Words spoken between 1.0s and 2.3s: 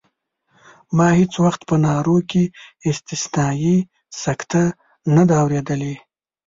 هېڅ وخت په نارو